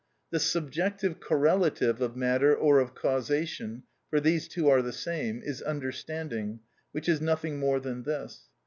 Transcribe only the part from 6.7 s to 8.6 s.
which is nothing more than this.